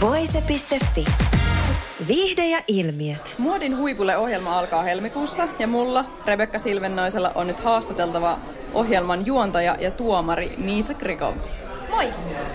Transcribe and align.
Voise.fi. 0.00 1.04
Viihde 2.08 2.46
ja 2.46 2.62
ilmiöt. 2.68 3.34
Muodin 3.38 3.76
huipulle 3.76 4.16
ohjelma 4.16 4.58
alkaa 4.58 4.82
helmikuussa 4.82 5.48
ja 5.58 5.66
mulla, 5.66 6.04
Rebekka 6.26 6.58
Silvennoisella, 6.58 7.32
on 7.34 7.46
nyt 7.46 7.60
haastateltava 7.60 8.38
ohjelman 8.74 9.26
juontaja 9.26 9.76
ja 9.80 9.90
tuomari 9.90 10.54
Miisa 10.58 10.94
Krikov. 10.94 11.34
Moi! 11.90 12.08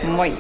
Moi! 0.04 0.34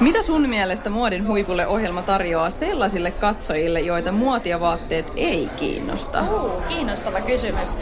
Mitä 0.00 0.22
sun 0.22 0.48
mielestä 0.48 0.90
Muodin 0.90 1.26
huipulle 1.26 1.66
ohjelma 1.66 2.02
tarjoaa 2.02 2.50
sellaisille 2.50 3.10
katsojille, 3.10 3.80
joita 3.80 4.12
muotia 4.12 4.60
vaatteet 4.60 5.12
ei 5.16 5.48
kiinnosta? 5.56 6.22
Uh, 6.22 6.62
kiinnostava 6.68 7.20
kysymys. 7.20 7.76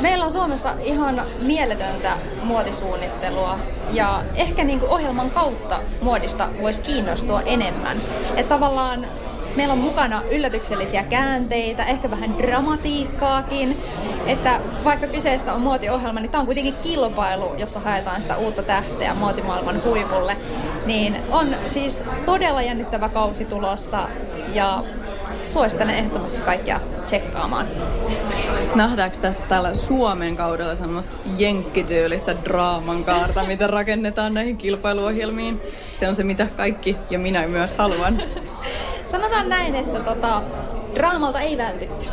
Meillä 0.00 0.24
on 0.24 0.32
Suomessa 0.32 0.74
ihan 0.82 1.22
mieletöntä 1.40 2.16
muotisuunnittelua 2.42 3.58
ja 3.92 4.22
ehkä 4.34 4.64
niin 4.64 4.78
kuin 4.78 4.90
ohjelman 4.90 5.30
kautta 5.30 5.80
muodista 6.02 6.48
voisi 6.62 6.80
kiinnostua 6.80 7.40
enemmän. 7.40 8.02
Että 8.36 8.54
tavallaan 8.54 9.06
meillä 9.56 9.72
on 9.72 9.78
mukana 9.78 10.22
yllätyksellisiä 10.30 11.04
käänteitä, 11.04 11.84
ehkä 11.84 12.10
vähän 12.10 12.38
dramatiikkaakin. 12.38 13.78
Että 14.26 14.60
vaikka 14.84 15.06
kyseessä 15.06 15.54
on 15.54 15.60
muotiohjelma, 15.60 16.20
niin 16.20 16.30
tämä 16.30 16.40
on 16.40 16.46
kuitenkin 16.46 16.74
kilpailu, 16.82 17.54
jossa 17.58 17.80
haetaan 17.80 18.22
sitä 18.22 18.36
uutta 18.36 18.62
tähteä 18.62 19.14
muotimaailman 19.14 19.84
huipulle. 19.84 20.36
Niin 20.86 21.16
on 21.30 21.56
siis 21.66 22.04
todella 22.26 22.62
jännittävä 22.62 23.08
kausi 23.08 23.44
tulossa 23.44 24.08
ja 24.54 24.84
suosittelen 25.46 25.94
ehdottomasti 25.94 26.38
kaikkia 26.38 26.80
tsekkaamaan. 27.04 27.66
Nähdäänkö 28.74 29.18
tästä 29.18 29.42
tällä 29.48 29.74
Suomen 29.74 30.36
kaudella 30.36 30.74
semmoista 30.74 31.16
jenkkityylistä 31.38 32.36
draaman 32.44 33.04
kaarta, 33.04 33.44
mitä 33.44 33.66
rakennetaan 33.66 34.34
näihin 34.34 34.56
kilpailuohjelmiin? 34.56 35.60
Se 35.92 36.08
on 36.08 36.14
se, 36.14 36.24
mitä 36.24 36.46
kaikki 36.56 36.96
ja 37.10 37.18
minä 37.18 37.48
myös 37.48 37.76
haluan. 37.76 38.22
Sanotaan 39.10 39.48
näin, 39.48 39.74
että 39.74 40.00
tota, 40.00 40.42
draamalta 40.94 41.40
ei 41.40 41.58
vältytty. 41.58 42.06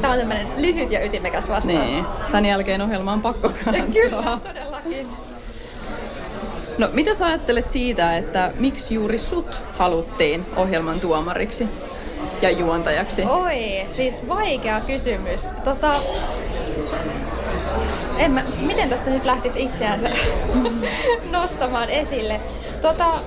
Tämä 0.00 0.12
on 0.12 0.18
tämmöinen 0.18 0.46
lyhyt 0.56 0.90
ja 0.90 1.04
ytimekäs 1.04 1.48
vastaus. 1.48 1.66
Niin. 1.66 2.06
Tämän 2.26 2.44
jälkeen 2.46 2.82
ohjelma 2.82 3.12
on 3.12 3.22
pakko 3.22 3.48
katsoa. 3.64 3.82
Kyllä, 3.92 4.38
todellakin. 4.42 5.06
No, 6.78 6.88
mitä 6.92 7.14
sä 7.14 7.26
ajattelet 7.26 7.70
siitä, 7.70 8.16
että 8.16 8.52
miksi 8.58 8.94
juuri 8.94 9.18
sut 9.18 9.64
haluttiin 9.72 10.46
ohjelman 10.56 11.00
tuomariksi 11.00 11.68
ja 12.42 12.50
juontajaksi? 12.50 13.22
Oi, 13.22 13.86
siis 13.88 14.28
vaikea 14.28 14.80
kysymys. 14.80 15.50
Tota, 15.64 15.94
en 18.18 18.30
mä, 18.30 18.44
miten 18.60 18.88
tässä 18.88 19.10
nyt 19.10 19.24
lähtisi 19.24 19.62
itseänsä 19.62 20.10
nostamaan 21.30 21.90
esille? 21.90 22.40
Tota, 22.82 23.20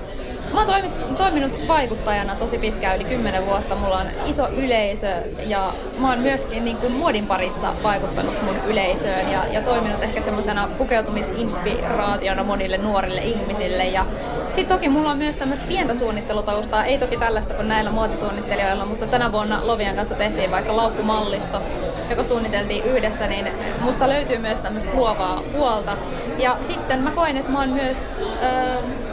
Mä 0.52 0.58
oon 0.58 0.66
toimi, 0.66 0.88
toiminut 1.16 1.68
vaikuttajana 1.68 2.34
tosi 2.34 2.58
pitkään, 2.58 2.96
yli 2.96 3.04
10 3.04 3.46
vuotta. 3.46 3.76
Mulla 3.76 3.96
on 3.98 4.06
iso 4.26 4.48
yleisö 4.48 5.16
ja 5.46 5.74
mä 5.98 6.10
oon 6.10 6.18
myöskin 6.18 6.64
niin 6.64 6.76
kuin 6.76 6.92
muodin 6.92 7.26
parissa 7.26 7.74
vaikuttanut 7.82 8.42
mun 8.42 8.56
yleisöön 8.66 9.28
ja, 9.28 9.46
ja 9.46 9.60
toiminut 9.62 10.02
ehkä 10.02 10.20
semmoisena 10.20 10.68
pukeutumisinspiraationa 10.78 12.44
monille 12.44 12.78
nuorille 12.78 13.20
ihmisille. 13.20 13.84
Ja 13.86 14.06
sitten 14.52 14.76
toki 14.76 14.88
mulla 14.88 15.10
on 15.10 15.18
myös 15.18 15.36
tämmöistä 15.36 15.66
pientä 15.66 15.94
suunnittelutaustaa, 15.94 16.84
ei 16.84 16.98
toki 16.98 17.16
tällaista 17.16 17.54
kuin 17.54 17.68
näillä 17.68 17.90
muotisuunnittelijoilla, 17.90 18.86
mutta 18.86 19.06
tänä 19.06 19.32
vuonna 19.32 19.60
Lovian 19.66 19.96
kanssa 19.96 20.14
tehtiin 20.14 20.50
vaikka 20.50 20.76
laukkumallisto, 20.76 21.62
joka 22.10 22.24
suunniteltiin 22.24 22.84
yhdessä, 22.84 23.26
niin 23.26 23.48
musta 23.80 24.08
löytyy 24.08 24.38
myös 24.38 24.62
tämmöistä 24.62 24.94
luovaa 24.94 25.42
puolta. 25.52 25.96
Ja 26.38 26.56
sitten 26.62 27.00
mä 27.00 27.10
koen, 27.10 27.36
että 27.36 27.52
mä 27.52 27.60
oon 27.60 27.68
myös... 27.68 28.10
Öö, 28.42 29.07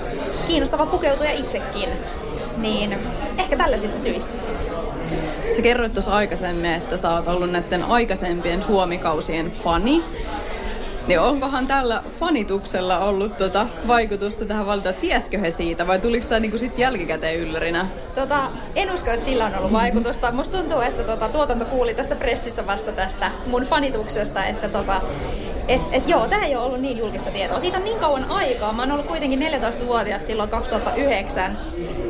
kiinnostava 0.46 0.86
pukeutuja 0.86 1.32
itsekin. 1.32 1.90
Niin 2.58 2.98
ehkä 3.38 3.58
tällaisista 3.58 4.00
syistä. 4.00 4.34
Sä 5.56 5.62
kerroit 5.62 5.94
tuossa 5.94 6.16
aikaisemmin, 6.16 6.72
että 6.72 6.98
sä 6.98 7.14
oot 7.14 7.28
ollut 7.28 7.52
näiden 7.52 7.84
aikaisempien 7.84 8.64
Suomikausien 8.64 9.52
fani. 9.52 10.04
Niin 11.08 11.20
onkohan 11.20 11.68
tällä 11.68 12.04
fanituksella 12.20 13.00
ollut 13.00 13.38
tota 13.38 13.66
vaikutusta 13.88 14.46
tähän 14.46 14.66
valita? 14.66 14.94
Tieskö 14.94 15.40
he 15.40 15.52
siitä 15.52 15.88
vai 15.88 16.00
tuliko 16.00 16.28
tämä 16.28 16.40
niinku 16.40 16.58
sit 16.58 16.78
jälkikäteen 16.78 17.40
yllärinä? 17.40 17.88
Tota, 18.16 18.52
en 18.76 18.94
usko, 18.94 19.12
että 19.12 19.26
sillä 19.26 19.46
on 19.46 19.56
ollut 19.56 19.72
vaikutusta. 19.72 20.32
Musta 20.32 20.58
tuntuu, 20.58 20.80
että 20.80 21.04
tota, 21.04 21.30
tuotanto 21.30 21.66
kuuli 21.66 21.94
tässä 21.94 22.16
pressissä 22.16 22.68
vasta 22.68 22.92
tästä 22.92 23.32
mun 23.48 23.64
fanituksesta, 23.64 24.46
että 24.46 24.70
tota, 24.70 25.02
et, 25.68 25.82
et 25.92 26.10
joo, 26.10 26.28
tämä 26.28 26.46
ei 26.46 26.56
ole 26.56 26.66
ollut 26.66 26.82
niin 26.82 26.98
julkista 26.98 27.32
tietoa. 27.32 27.60
Siitä 27.60 27.78
on 27.78 27.84
niin 27.84 28.00
kauan 28.00 28.26
aikaa. 28.30 28.74
Mä 28.74 28.82
oon 28.82 28.92
ollut 28.92 29.06
kuitenkin 29.06 29.40
14-vuotias 29.40 30.26
silloin 30.26 30.50
2009. 30.50 31.58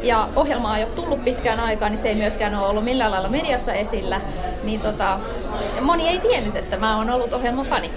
Ja 0.04 0.30
ohjelma 0.36 0.78
ei 0.78 0.84
ole 0.84 0.92
tullut 0.92 1.24
pitkään 1.24 1.60
aikaan, 1.60 1.92
niin 1.92 2.02
se 2.02 2.08
ei 2.08 2.16
myöskään 2.16 2.56
ole 2.56 2.68
ollut 2.68 2.84
millään 2.84 3.12
lailla 3.12 3.30
mediassa 3.30 3.74
esillä. 3.74 4.22
Niin 4.64 4.80
tota, 4.80 5.20
moni 5.82 6.08
ei 6.08 6.20
tiennyt, 6.20 6.56
että 6.56 6.78
mä 6.78 6.98
oon 6.98 7.10
ollut 7.10 7.34
ohjelman 7.34 7.66
fani. 7.66 7.92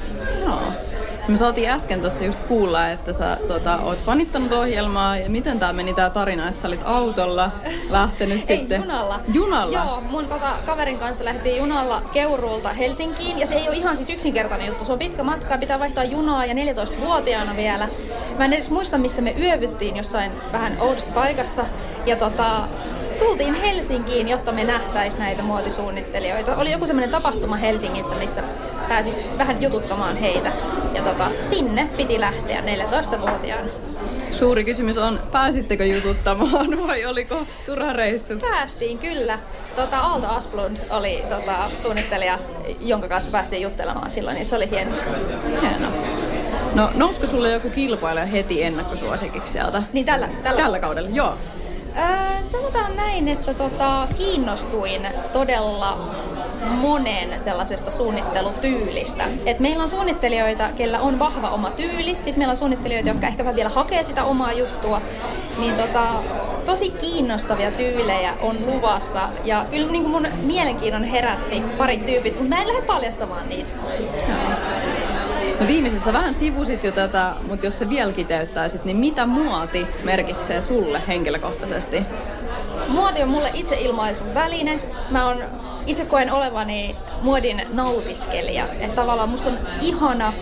Joo. 0.45 0.88
Me 1.29 1.37
saatiin 1.37 1.71
äsken 1.71 2.01
tuossa 2.01 2.25
just 2.25 2.41
kuulla, 2.41 2.89
että 2.89 3.13
sä 3.13 3.39
tota, 3.49 3.79
oot 3.79 4.03
fanittanut 4.05 4.53
ohjelmaa 4.53 5.17
ja 5.17 5.31
miten 5.31 5.59
tämä 5.59 5.73
meni 5.73 5.95
tämä 5.95 6.11
tarina, 6.11 6.49
että 6.49 6.61
sä 6.61 6.69
olit 6.69 6.81
autolla 6.85 7.51
lähtenyt 7.91 8.51
Ei, 8.51 8.57
sitten? 8.57 8.81
junalla. 8.81 9.21
Junalla? 9.35 9.79
Joo, 9.79 10.01
mun 10.01 10.27
tota, 10.27 10.57
kaverin 10.67 10.99
kanssa 10.99 11.25
lähdettiin 11.25 11.57
junalla 11.57 12.03
Keuruulta 12.13 12.73
Helsinkiin 12.73 13.39
ja 13.39 13.47
se 13.47 13.55
ei 13.55 13.69
ole 13.69 13.77
ihan 13.77 13.97
siis 13.97 14.11
yksinkertainen 14.11 14.67
juttu. 14.67 14.85
Se 14.85 14.93
on 14.93 14.99
pitkä 14.99 15.23
matka, 15.23 15.59
pitää 15.59 15.79
vaihtaa 15.79 16.05
junaa 16.05 16.47
ja 16.47 16.55
14-vuotiaana 16.55 17.57
vielä. 17.57 17.89
Mä 18.39 18.45
en 18.45 18.53
edes 18.53 18.71
muista, 18.71 18.99
missä 18.99 19.23
me 19.23 19.35
yövyttiin 19.41 19.97
jossain 19.97 20.33
vähän 20.53 20.77
oudossa 20.81 21.13
paikassa 21.13 21.67
ja 22.07 22.17
tota, 22.17 22.69
tultiin 23.19 23.55
Helsinkiin, 23.55 24.29
jotta 24.29 24.53
me 24.53 24.65
nähtäis 24.65 25.19
näitä 25.19 25.43
muotisuunnittelijoita. 25.43 26.57
Oli 26.57 26.73
joku 26.73 26.87
semmoinen 26.87 27.11
tapahtuma 27.11 27.57
Helsingissä, 27.57 28.15
missä 28.15 28.43
pääsis 28.89 29.21
vähän 29.39 29.63
jututtamaan 29.63 30.17
heitä. 30.17 30.53
Ja 30.95 31.03
tota, 31.03 31.31
sinne 31.41 31.91
piti 31.97 32.21
lähteä 32.21 32.61
14-vuotiaana. 32.61 33.69
Suuri 34.31 34.65
kysymys 34.65 34.99
on, 34.99 35.21
pääsittekö 35.33 35.85
jututtamaan 35.85 36.79
vai 36.87 37.07
oliko 37.07 37.47
turha 37.67 37.93
reissu? 37.93 38.33
Päästiin 38.41 38.99
kyllä. 38.99 39.39
Tota, 39.77 39.99
Aalto 39.99 40.27
Asplund 40.29 40.77
oli 40.91 41.23
tota, 41.29 41.71
suunnittelija, 41.77 42.39
jonka 42.81 43.09
kanssa 43.09 43.31
päästiin 43.31 43.63
juttelemaan 43.63 44.11
silloin, 44.11 44.35
niin 44.35 44.47
se 44.47 44.57
oli 44.57 44.71
hienoa. 44.71 44.97
Hienoa. 45.61 45.93
No 46.75 46.91
nousko 46.95 47.27
sulle 47.27 47.53
joku 47.53 47.71
kilpailija 47.71 48.27
heti 48.27 48.63
ennakkosuosikiksi 48.63 49.53
sieltä? 49.53 49.83
Niin 49.93 50.07
tällä, 50.07 50.29
tällä, 50.43 50.63
Tällä 50.63 50.79
kaudella, 50.79 51.11
joo. 51.13 51.35
Öö, 51.97 52.43
sanotaan 52.43 52.97
näin, 52.97 53.29
että 53.29 53.55
tota, 53.55 54.09
kiinnostuin 54.17 55.09
todella 55.33 55.99
monen 56.71 57.41
sellaisesta 57.41 57.91
suunnittelutyylistä. 57.91 59.25
Et 59.47 59.61
meillä 59.61 59.83
on 59.83 59.89
suunnittelijoita, 59.89 60.69
kellä 60.77 61.01
on 61.01 61.19
vahva 61.19 61.49
oma 61.49 61.71
tyyli, 61.71 62.15
sitten 62.15 62.39
meillä 62.39 62.51
on 62.51 62.57
suunnittelijoita, 62.57 63.09
jotka 63.09 63.27
ehkä 63.27 63.55
vielä 63.57 63.69
hakee 63.69 64.03
sitä 64.03 64.25
omaa 64.25 64.53
juttua. 64.53 65.01
Niin 65.59 65.75
tota, 65.75 66.03
tosi 66.67 66.91
kiinnostavia 66.91 67.71
tyylejä 67.71 68.35
on 68.41 68.57
luvassa 68.67 69.29
ja 69.45 69.67
kyllä 69.71 69.93
niin 69.93 70.09
mun 70.09 70.29
mielenkiinnon 70.43 71.05
herätti 71.05 71.63
parit 71.79 72.07
tyypit, 72.07 72.35
mutta 72.35 72.49
mä 72.49 72.63
en 72.63 72.69
lähde 72.69 72.83
paljastamaan 72.83 73.49
niitä. 73.49 73.71
No 74.51 74.57
viimeisessä 75.67 76.13
vähän 76.13 76.35
sivusit 76.35 76.85
jo 76.85 76.93
tätä, 76.93 77.35
mutta 77.49 77.67
jos 77.67 77.79
se 77.79 77.89
vielä 77.89 78.13
kiteyttäisit, 78.13 78.85
niin 78.85 78.97
mitä 78.97 79.27
muoti 79.27 79.87
merkitsee 80.05 80.61
sulle 80.61 81.03
henkilökohtaisesti? 81.09 82.03
Muoti 82.89 83.23
on 83.23 83.29
mulle 83.29 83.51
itseilmaisun 83.55 84.35
väline. 84.35 84.81
Mä 85.11 85.27
on, 85.27 85.45
itse 85.87 86.05
koen 86.05 86.33
olevani 86.33 86.97
muodin 87.23 87.63
nautiskelija. 87.73 88.69
Että 88.81 88.97
tavallaan 88.97 89.29
musta 89.29 89.51
on 89.51 89.59
ihana 89.81 90.33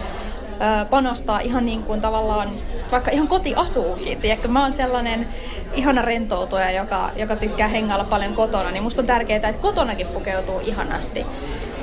panostaa 0.91 1.41
ihan 1.41 1.67
niin 1.67 1.82
kuin 1.82 2.00
tavallaan 2.00 2.50
vaikka 2.93 3.11
ihan 3.11 3.29
kotiasuukin. 3.29 4.20
Tiedätkö? 4.20 4.49
Mä 4.49 4.62
oon 4.62 4.73
sellainen 4.73 5.29
ihana 5.75 6.03
rentoutuja, 6.03 6.70
joka, 6.70 7.11
joka 7.17 7.37
tykkää 7.37 7.69
hengailla 7.69 8.05
paljon 8.05 8.35
kotona, 8.35 8.70
niin 8.70 8.82
musta 8.82 9.03
on 9.03 9.06
tärkeää, 9.06 9.49
että 9.49 9.62
kotonakin 9.62 10.06
pukeutuu 10.06 10.61
ihanasti. 10.61 11.26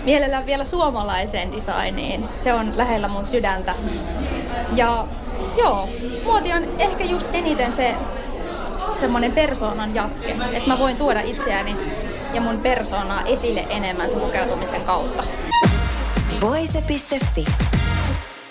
Mielellään 0.06 0.46
vielä 0.46 0.66
suomalaiseen 0.66 1.52
designiin. 1.52 2.26
Se 2.36 2.54
on 2.54 2.78
lähellä 2.78 3.08
mun 3.08 3.26
sydäntä. 3.26 3.76
Ja 4.76 5.08
joo, 5.58 5.90
muoti 6.24 6.54
on 6.54 6.64
ehkä 6.80 7.04
just 7.04 7.28
eniten 7.34 7.74
se 7.74 7.96
semmoinen 9.00 9.32
persoonan 9.32 9.96
jatke. 9.96 10.32
Että 10.32 10.70
mä 10.70 10.80
voin 10.80 10.98
tuoda 10.98 11.22
itseäni 11.22 11.76
ja 12.34 12.42
mun 12.42 12.58
persoonaa 12.58 13.22
esille 13.26 13.66
enemmän 13.70 14.10
sen 14.10 14.20
pukeutumisen 14.20 14.82
kautta. 14.82 15.24
Voise.fi. 16.42 17.46